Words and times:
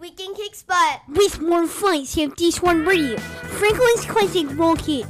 Weekend 0.00 0.36
kick 0.36 0.54
Butt. 0.64 1.00
With 1.08 1.40
more 1.40 1.66
you 2.16 2.28
have 2.28 2.36
this 2.36 2.62
one 2.62 2.84
radio. 2.86 3.18
Franklin's 3.18 4.04
Classic 4.04 4.46
Rock 4.56 4.80
Hit. 4.82 5.06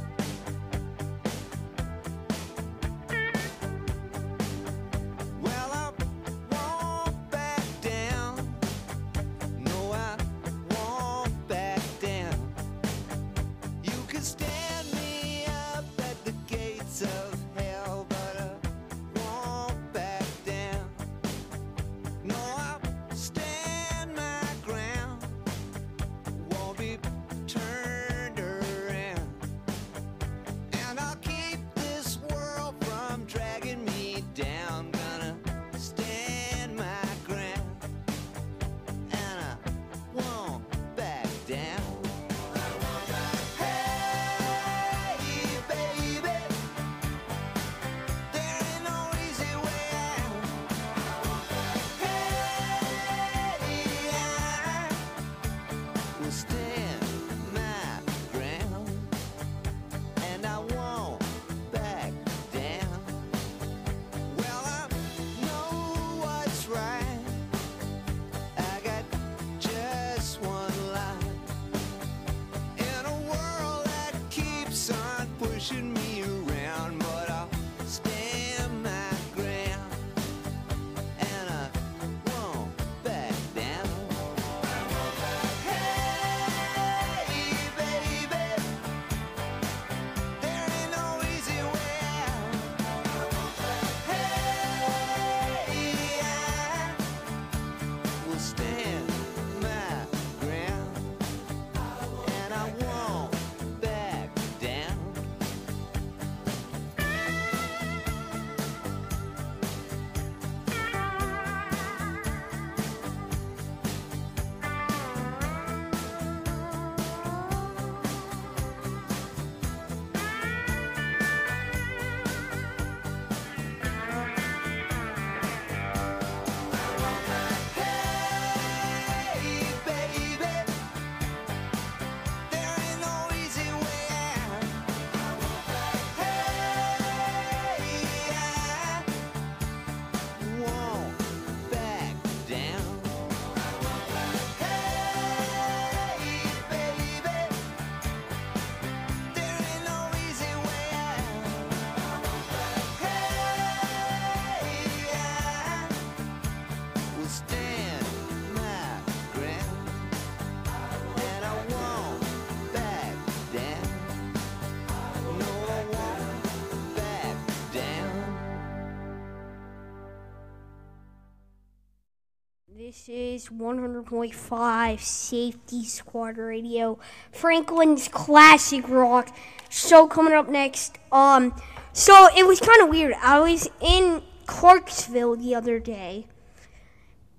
Is 173.39 173.47
100.5 173.47 174.99
Safety 174.99 175.85
Squad 175.85 176.37
Radio, 176.37 176.99
Franklin's 177.31 178.09
classic 178.09 178.89
rock. 178.89 179.33
So 179.69 180.07
coming 180.07 180.33
up 180.33 180.49
next, 180.49 180.97
um, 181.09 181.55
so 181.93 182.27
it 182.35 182.45
was 182.45 182.59
kind 182.59 182.81
of 182.81 182.89
weird. 182.89 183.13
I 183.21 183.39
was 183.39 183.69
in 183.79 184.23
Clarksville 184.45 185.37
the 185.37 185.55
other 185.55 185.79
day, 185.79 186.27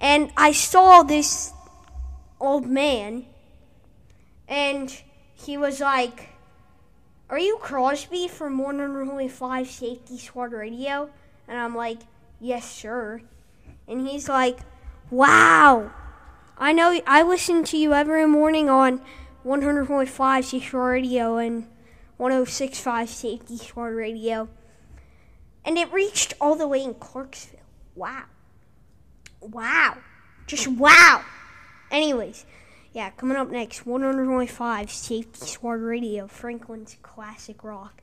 and 0.01 0.33
I 0.39 0.53
saw 0.53 1.03
this 1.03 1.53
old 2.41 2.67
man, 2.67 3.27
and 4.49 5.03
he 5.35 5.59
was 5.59 5.81
like, 5.81 6.31
"Are 7.29 7.39
you 7.39 7.59
Crosby 7.61 8.27
from 8.27 8.59
100.5 8.59 9.67
Safety 9.67 10.17
Squad 10.17 10.53
Radio?" 10.53 11.11
And 11.47 11.59
I'm 11.59 11.77
like, 11.77 11.99
"Yes, 12.41 12.71
sir." 12.71 13.21
And 13.87 14.09
he's 14.09 14.29
like, 14.29 14.61
Wow. 15.11 15.91
I 16.57 16.73
know 16.73 17.01
I 17.07 17.23
listen 17.23 17.65
to 17.65 17.77
you 17.77 17.93
every 17.95 18.27
morning 18.27 18.71
on 18.71 19.01
100.5 19.45 20.45
Seashore 20.45 20.91
Radio 20.91 21.37
and 21.37 21.67
106.5 22.21 23.09
Safety 23.09 23.57
Shore 23.59 23.93
Radio. 23.93 24.49
And 25.65 25.77
it 25.77 25.93
reached 25.93 26.35
all 26.41 26.55
the 26.55 26.69
way 26.69 26.85
in 26.85 26.95
Clarksville. 26.95 27.61
Wow. 27.97 28.25
Wow. 29.41 29.99
Just 30.47 30.69
wow. 30.69 31.25
Anyways, 31.91 32.47
yeah, 32.93 33.11
coming 33.11 33.37
up 33.37 33.51
next 33.51 33.85
100.5 33.85 34.91
Safety 34.91 35.47
Squad 35.47 35.81
Radio, 35.81 36.29
Franklin's 36.29 36.97
Classic 37.03 37.65
Rock. 37.65 38.03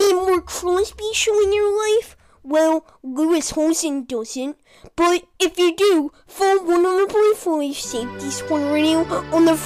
Any 0.00 0.12
more 0.14 0.42
Crosby 0.42 1.12
show 1.14 1.40
in 1.42 1.52
your 1.52 1.96
life? 1.96 2.16
Well, 2.42 2.84
Lewis 3.02 3.52
Holson 3.52 4.04
doesn't. 4.04 4.56
But 4.96 5.24
if 5.38 5.58
you 5.58 5.76
do, 5.76 6.12
follow 6.26 6.60
100.5 6.62 7.74
Safety 7.74 8.30
Squad 8.30 8.72
Radio 8.72 9.04
on 9.32 9.44
the 9.44 9.56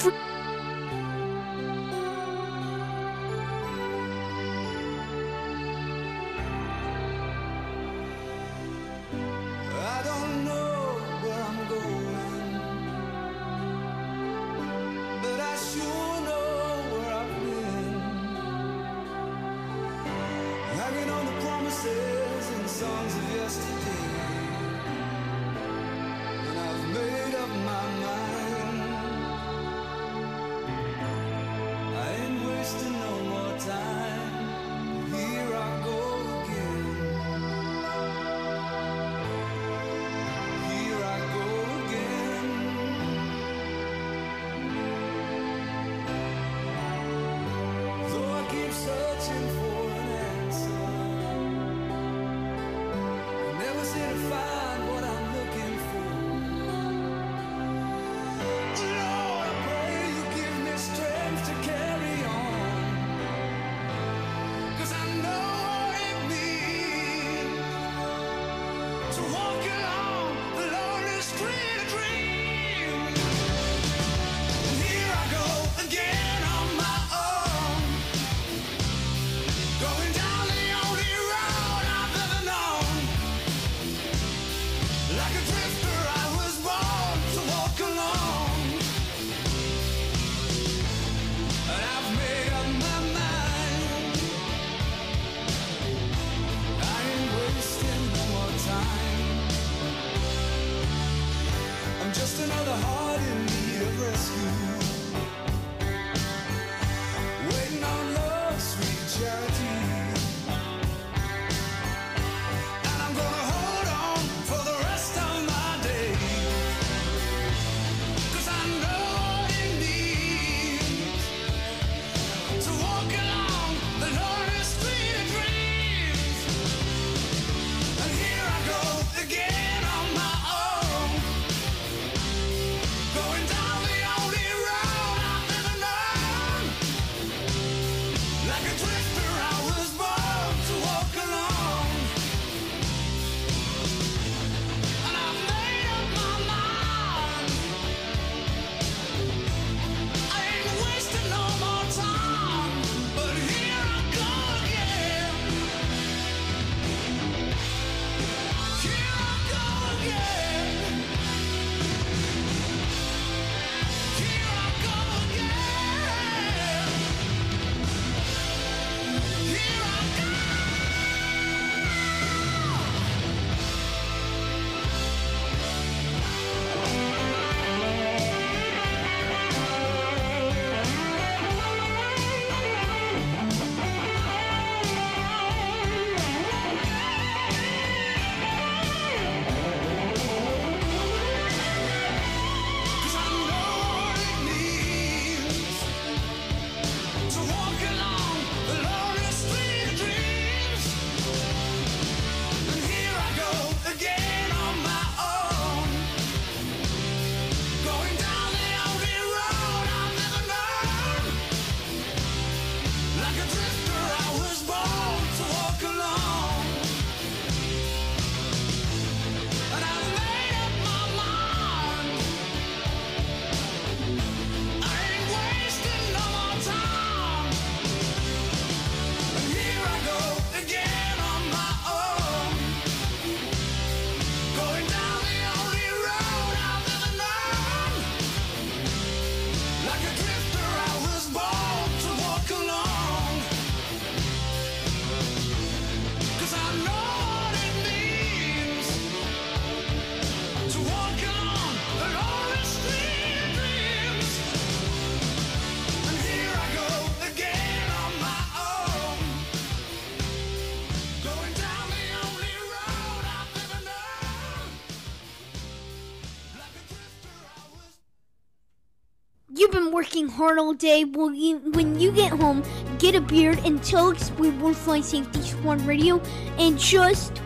hard 270.37 270.59
all 270.59 270.73
day. 270.73 271.03
Well, 271.03 271.33
you, 271.33 271.57
when 271.73 271.99
you 271.99 272.11
get 272.11 272.31
home, 272.31 272.63
get 272.99 273.15
a 273.15 273.21
beard 273.21 273.59
and 273.65 273.83
tell 273.83 274.11
us 274.11 274.29
we 274.37 274.51
will 274.51 274.75
fly 274.75 275.01
Safety 275.01 275.41
Squad 275.41 275.81
Radio 275.81 276.21
and 276.59 276.77
just 276.77 277.36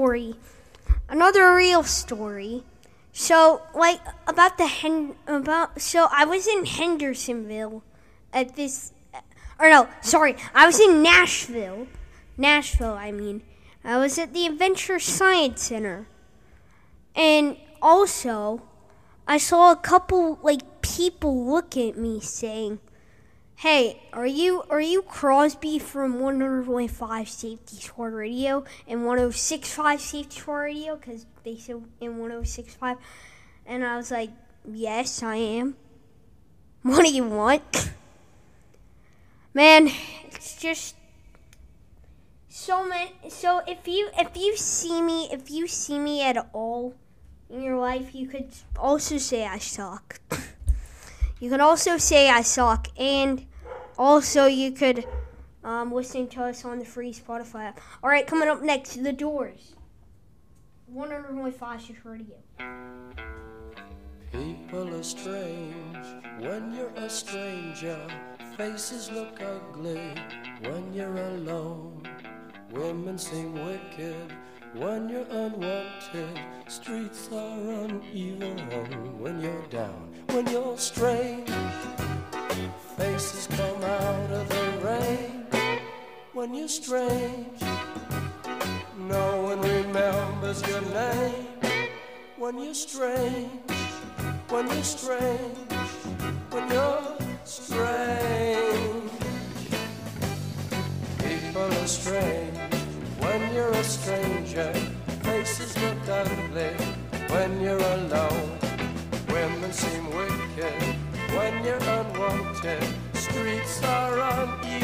story, 0.00 0.34
another 1.10 1.54
real 1.54 1.82
story. 1.82 2.64
So 3.12 3.60
like 3.74 4.00
about 4.26 4.56
the 4.56 4.66
hen 4.66 5.14
about 5.26 5.78
so 5.78 6.08
I 6.10 6.24
was 6.24 6.46
in 6.46 6.64
Hendersonville 6.64 7.82
at 8.32 8.56
this 8.56 8.92
or 9.58 9.68
no, 9.68 9.88
sorry, 10.00 10.36
I 10.54 10.64
was 10.64 10.80
in 10.80 11.02
Nashville. 11.02 11.86
Nashville, 12.38 12.94
I 12.94 13.12
mean. 13.12 13.42
I 13.84 13.98
was 13.98 14.16
at 14.18 14.32
the 14.32 14.46
Adventure 14.46 14.98
Science 14.98 15.64
Center. 15.64 16.06
And 17.14 17.58
also 17.82 18.62
I 19.28 19.36
saw 19.36 19.70
a 19.70 19.76
couple 19.76 20.38
like 20.42 20.80
people 20.80 21.44
look 21.44 21.76
at 21.76 21.98
me 21.98 22.20
saying, 22.20 22.78
Hey, 23.60 24.00
are 24.14 24.26
you 24.26 24.64
are 24.70 24.80
you 24.80 25.02
Crosby 25.02 25.78
from 25.78 26.14
100.5 26.14 27.28
Safety 27.28 27.76
Squad 27.76 28.14
Radio 28.14 28.64
and 28.88 29.00
106.5 29.00 30.00
Safety 30.00 30.40
Squad 30.40 30.54
Radio? 30.54 30.96
Because 30.96 31.26
they 31.44 31.58
said 31.58 31.84
in 32.00 32.16
106.5, 32.16 32.96
and 33.66 33.84
I 33.84 33.98
was 33.98 34.10
like, 34.10 34.30
yes, 34.64 35.22
I 35.22 35.36
am. 35.36 35.76
What 36.84 37.04
do 37.04 37.12
you 37.12 37.24
want? 37.24 37.90
Man, 39.52 39.90
it's 40.24 40.56
just 40.56 40.96
so 42.48 42.88
many. 42.88 43.12
So 43.28 43.60
if 43.68 43.86
you 43.86 44.08
if 44.16 44.38
you 44.38 44.56
see 44.56 45.02
me 45.02 45.28
if 45.30 45.50
you 45.50 45.66
see 45.66 45.98
me 45.98 46.22
at 46.22 46.48
all 46.54 46.94
in 47.50 47.62
your 47.62 47.76
life, 47.76 48.14
you 48.14 48.26
could 48.26 48.48
also 48.78 49.18
say 49.18 49.44
I 49.44 49.58
suck. 49.58 50.18
you 51.40 51.50
could 51.50 51.60
also 51.60 51.98
say 51.98 52.30
I 52.30 52.40
suck, 52.40 52.88
and 52.96 53.44
also 54.00 54.46
you 54.46 54.72
could 54.72 55.04
um, 55.62 55.92
listen 55.92 56.26
to 56.26 56.42
us 56.42 56.64
on 56.64 56.78
the 56.78 56.84
free 56.86 57.12
Spotify 57.12 57.66
app. 57.66 57.80
All 58.02 58.08
right, 58.08 58.26
coming 58.26 58.48
up 58.48 58.62
next, 58.62 59.02
The 59.02 59.12
Doors. 59.12 59.74
100.5 60.92 61.80
Shift 61.80 62.00
Radio. 62.04 62.36
People 64.32 64.94
are 64.94 65.02
strange 65.02 66.06
when 66.38 66.74
you're 66.74 66.92
a 66.96 67.10
stranger. 67.10 68.00
Faces 68.56 69.10
look 69.10 69.38
ugly 69.40 70.14
when 70.62 70.92
you're 70.94 71.16
alone. 71.16 72.02
Women 72.72 73.18
seem 73.18 73.52
wicked 73.52 74.32
when 74.74 75.10
you're 75.10 75.26
unwanted. 75.30 76.40
Streets 76.68 77.28
are 77.32 77.70
uneven 77.84 79.20
when 79.20 79.40
you're 79.40 79.66
down. 79.66 80.14
When 80.30 80.46
you're 80.46 80.78
strange, 80.78 81.50
faces 82.96 83.46
come 83.46 83.82
out 83.82 84.30
of 84.30 84.48
the 84.48 84.86
rain. 84.86 85.46
When 86.32 86.54
you're 86.54 86.68
strange, 86.68 87.60
no 88.96 89.42
one 89.42 89.60
remembers 89.60 90.66
your 90.68 90.82
name. 90.82 91.46
When 92.38 92.58
you're 92.58 92.74
strange 92.74 93.60
when 94.50 94.66
you're 94.66 94.82
strange, 94.82 95.79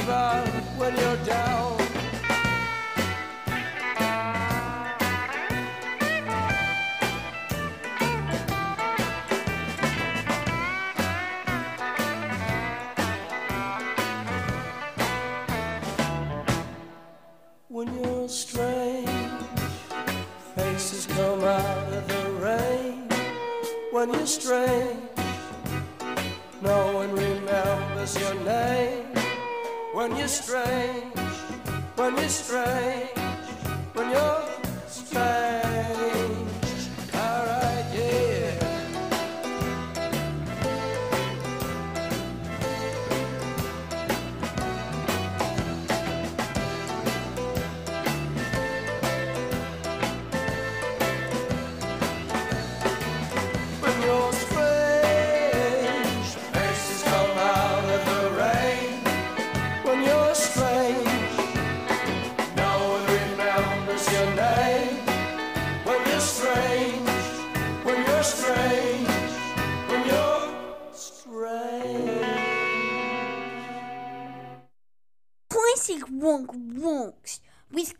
about 0.06 0.46
when 0.78 0.96
you're 0.96 1.25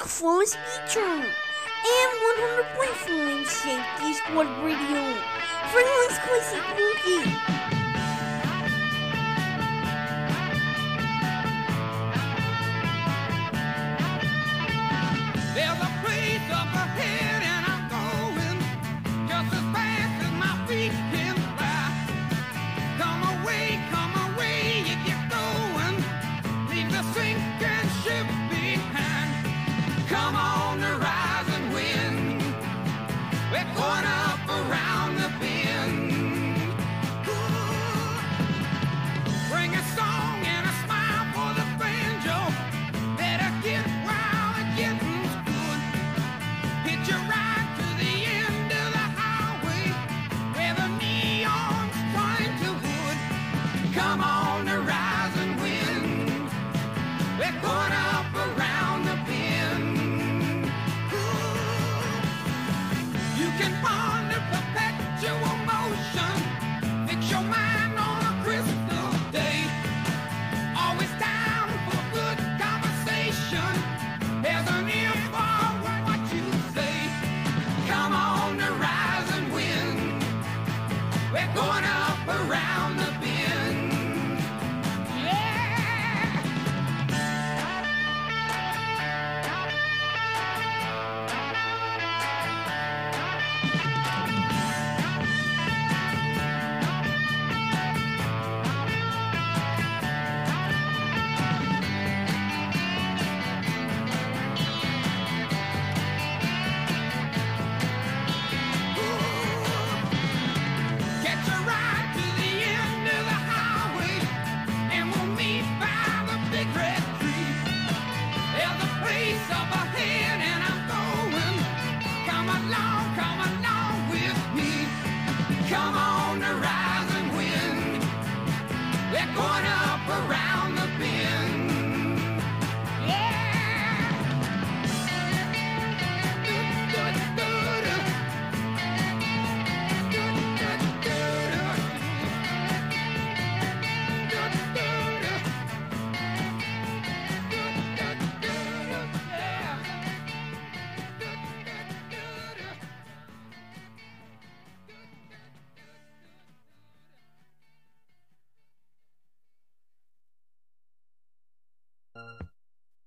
fullest 0.06 0.56
feature 0.56 1.00
and 1.00 2.12
100.4 2.38 3.40
in 3.40 3.44
Safety 3.44 4.12
Squad 4.14 4.46
Radio. 4.64 5.14
Friendly's 5.72 6.18
Classic 6.18 6.62
Movie. 6.76 7.75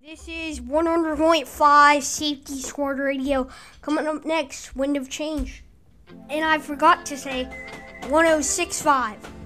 This 0.09 0.27
is 0.27 0.59
100.5 0.59 2.01
Safety 2.01 2.61
Squad 2.61 2.97
Radio. 2.97 3.47
Coming 3.83 4.07
up 4.07 4.25
next, 4.25 4.75
Wind 4.75 4.97
of 4.97 5.07
Change. 5.07 5.63
And 6.31 6.43
I 6.43 6.57
forgot 6.57 7.05
to 7.05 7.15
say 7.15 7.43
1065. 8.07 9.38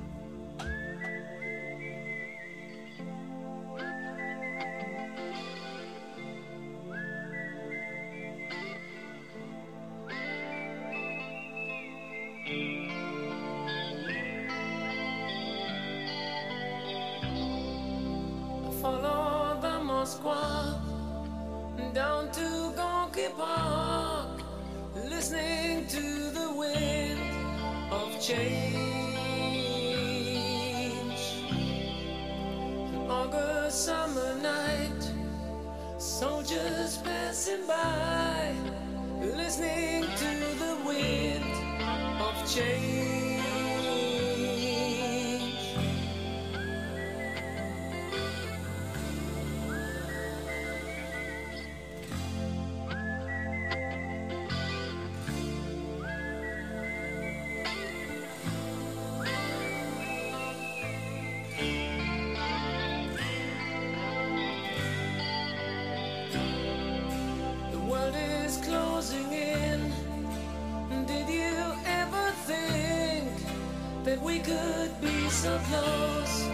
of 75.46 75.70
yours 75.70 76.48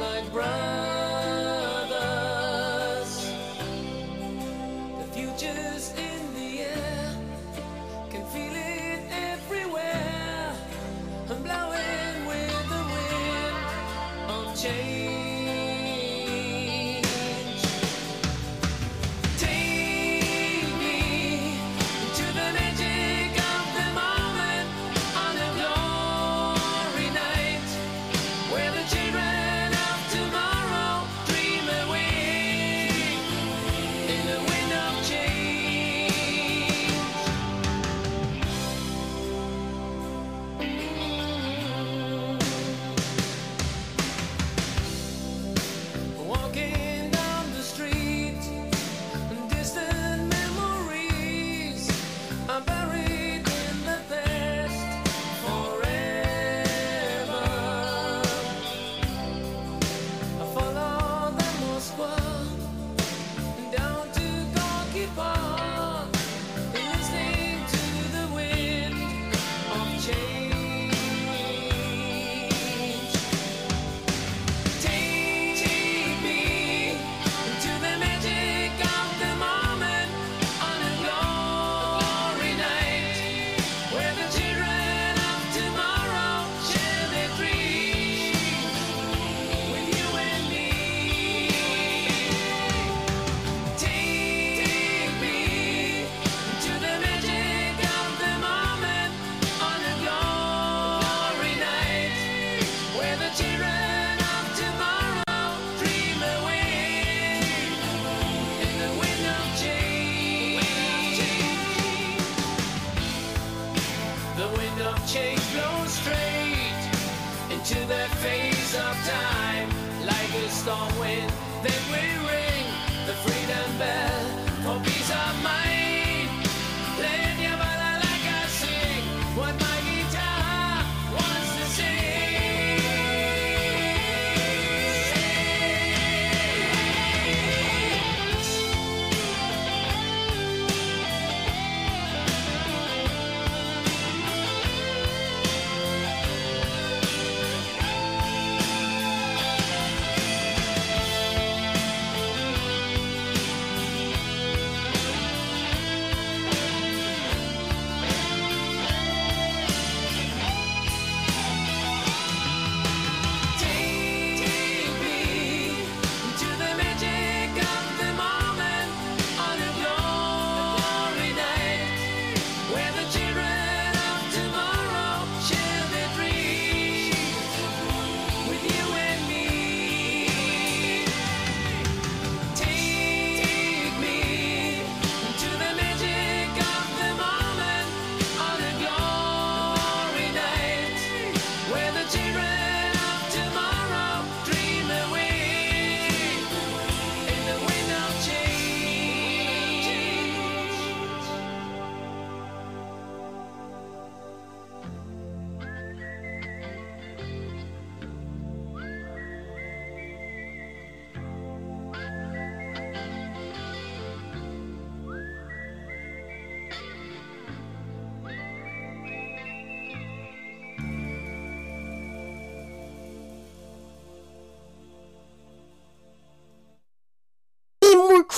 like 0.00 0.32
brown. 0.32 0.71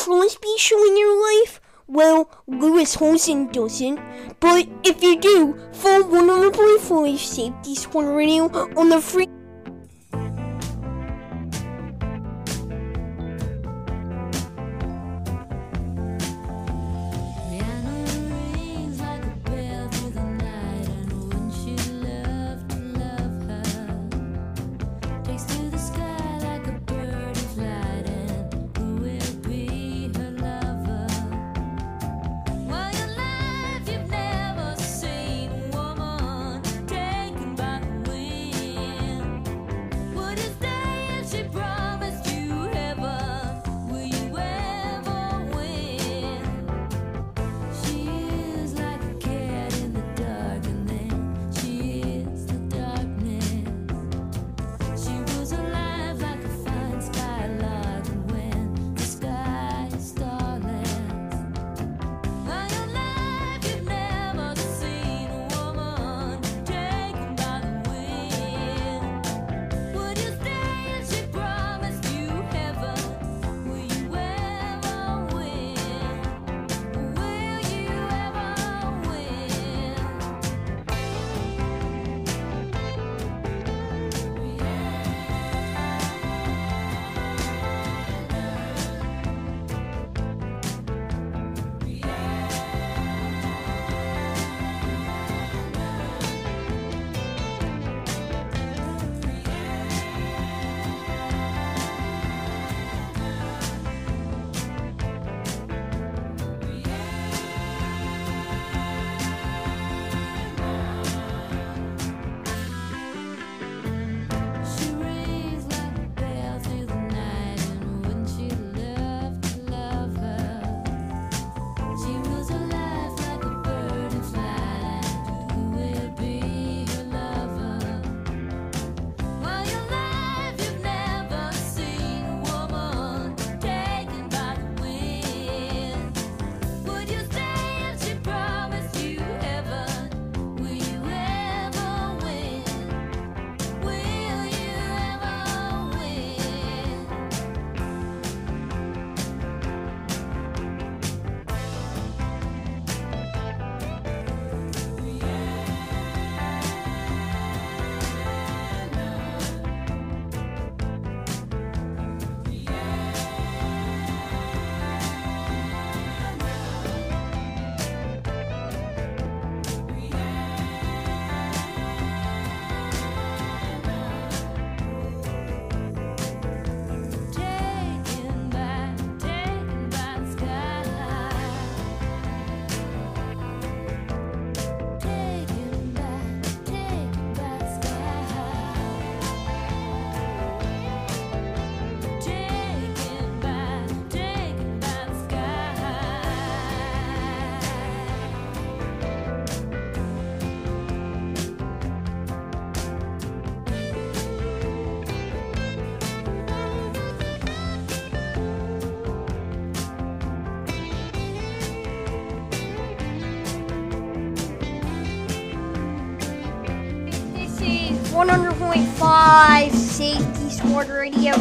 Crosby 0.05 0.59
show 0.59 0.85
in 0.87 0.99
your 0.99 1.17
life? 1.19 1.63
Well, 1.87 2.29
Lewis 2.47 2.95
Hosen 2.95 3.51
doesn't, 3.51 3.99
but 4.39 4.69
if 4.85 5.03
you 5.03 5.19
do, 5.19 5.55
fall 5.73 6.03
vulnerably 6.03 6.79
for 6.81 7.07
life 7.07 7.17
safety 7.17 7.75
squad 7.75 8.15
radio 8.15 8.51
on 8.77 8.91
the 8.91 9.01
free. 9.01 9.31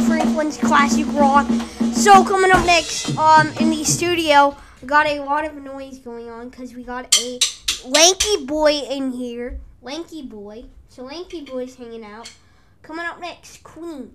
Franklin's 0.02 0.58
classic 0.58 1.06
rock. 1.12 1.46
So 1.92 2.24
coming 2.24 2.50
up 2.50 2.64
next, 2.66 3.16
um, 3.16 3.48
in 3.60 3.70
the 3.70 3.84
studio, 3.84 4.56
got 4.86 5.06
a 5.06 5.20
lot 5.20 5.44
of 5.44 5.54
noise 5.54 5.98
going 5.98 6.28
on 6.28 6.48
because 6.48 6.74
we 6.74 6.82
got 6.82 7.16
a 7.18 7.38
lanky 7.86 8.44
boy 8.44 8.72
in 8.72 9.12
here. 9.12 9.60
Lanky 9.82 10.22
boy. 10.22 10.64
So 10.88 11.04
lanky 11.04 11.42
boy's 11.42 11.76
hanging 11.76 12.04
out. 12.04 12.32
Coming 12.82 13.06
up 13.06 13.20
next, 13.20 13.62
Queen. 13.62 14.14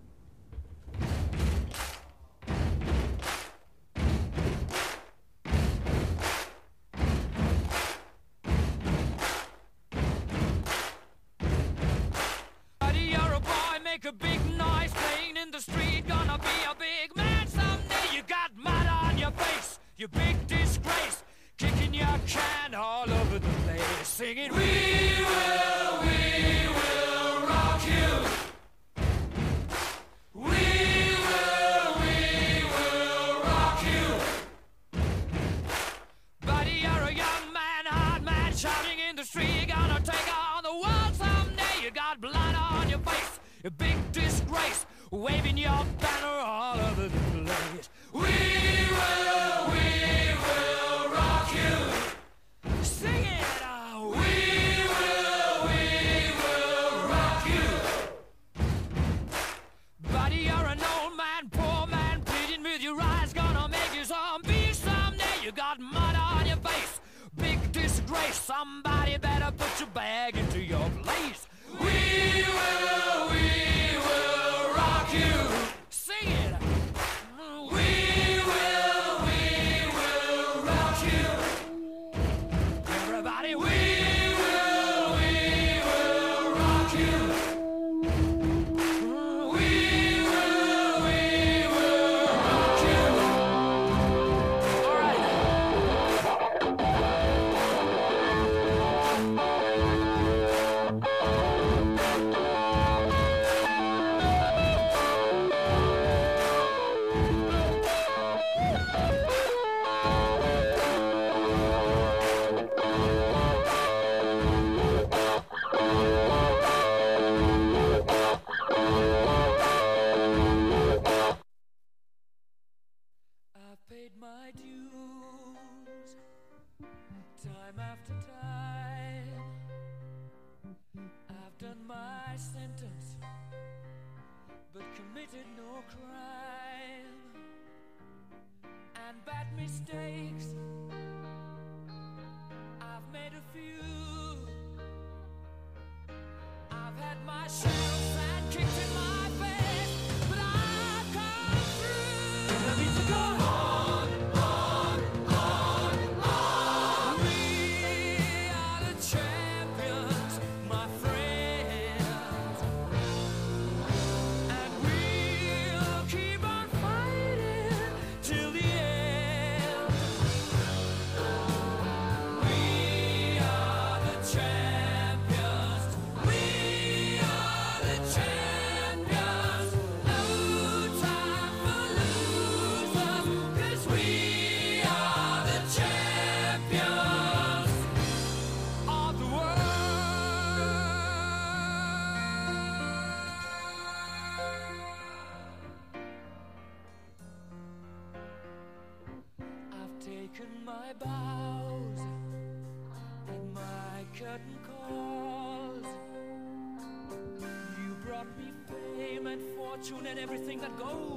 and 210.10 210.18
everything 210.20 210.60
that 210.60 210.76
goes 210.80 211.09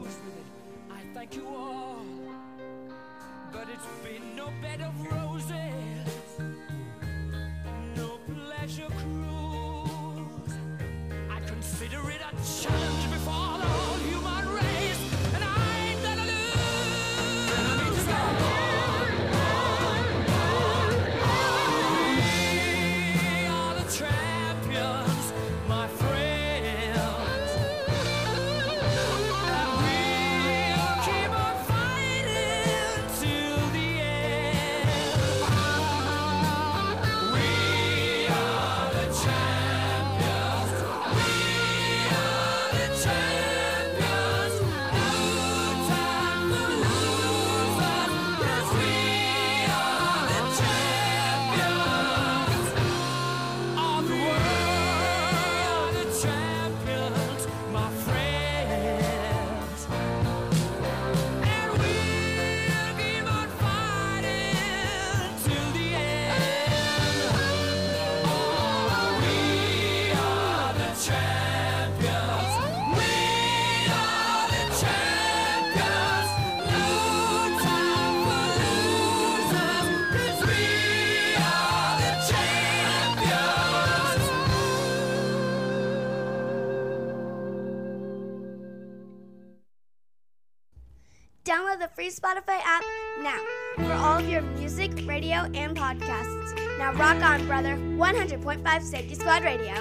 free 91.95 92.11
Spotify 92.11 92.59
app 92.65 92.83
now 93.21 93.39
for 93.77 93.93
all 93.93 94.19
of 94.19 94.29
your 94.29 94.43
music, 94.43 94.93
radio, 95.07 95.41
and 95.55 95.77
podcasts. 95.77 96.79
Now 96.79 96.93
rock 96.95 97.23
on, 97.23 97.47
brother. 97.47 97.77
100.5 97.77 98.83
Safety 98.83 99.15
Squad 99.15 99.45
Radio. 99.45 99.75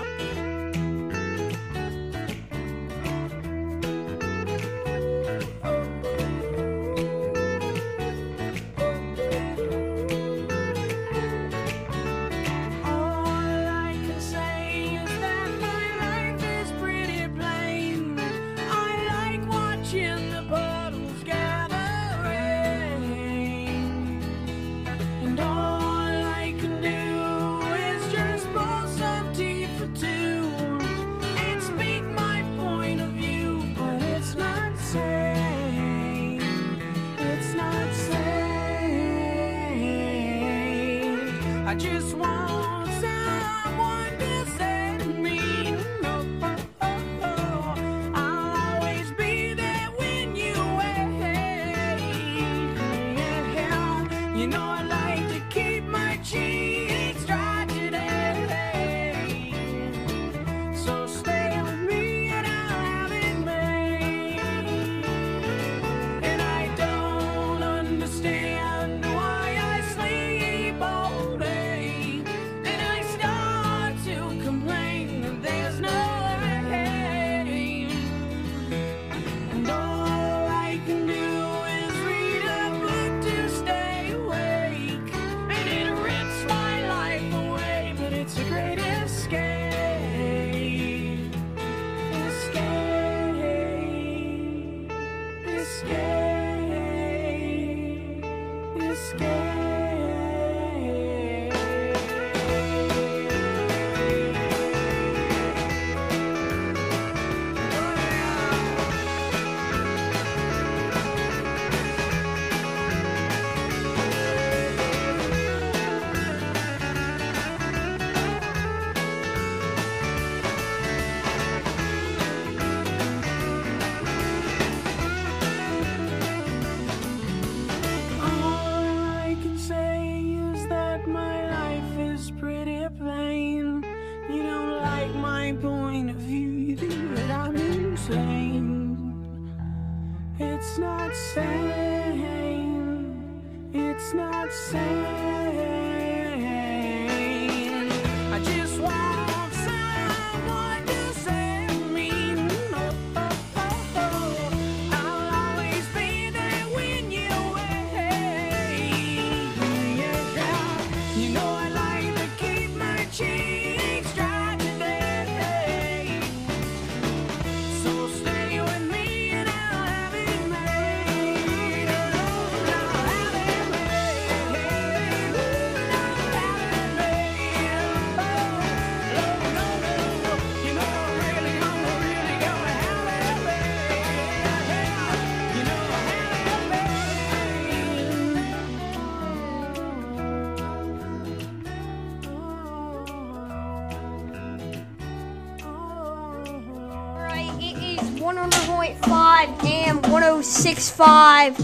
six 200.52 200.90
five. 200.90 201.58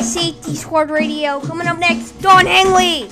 Safety 0.00 0.56
Squad 0.56 0.90
Radio. 0.90 1.40
Coming 1.40 1.68
up 1.68 1.78
next, 1.78 2.12
Don 2.20 2.46
Henley. 2.46 3.08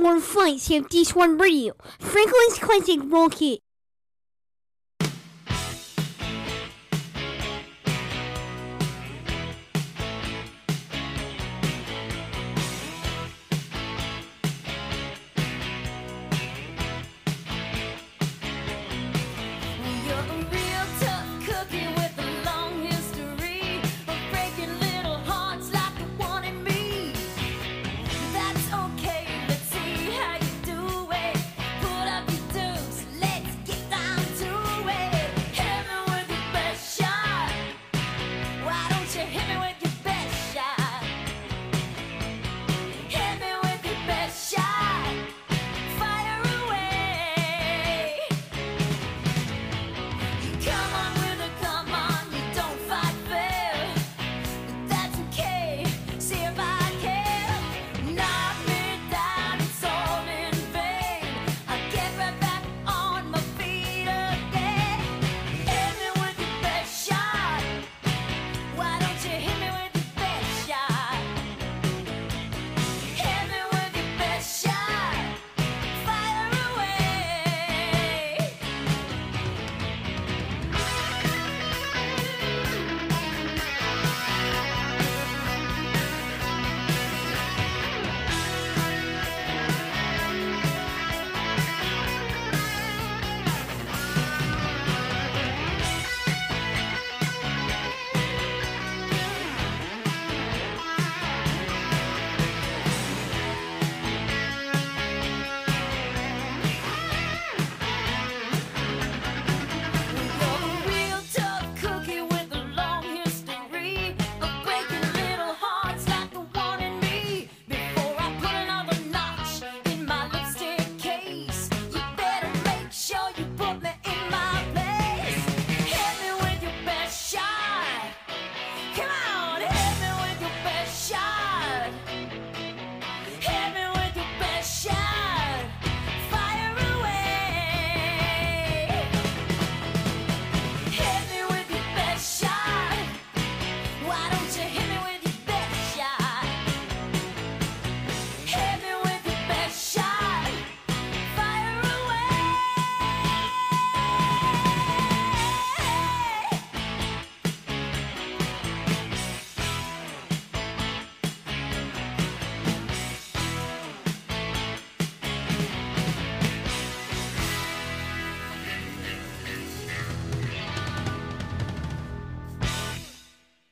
More 0.00 0.20
fun. 0.20 0.58
Safety 0.58 1.04
Squad 1.04 1.40
Radio. 1.40 1.74
Franklin's 1.98 2.58
Classic 2.58 3.00
Rocket. 3.04 3.59